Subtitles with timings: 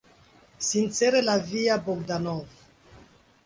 [0.69, 2.47] Sincere la via, Bogdanov.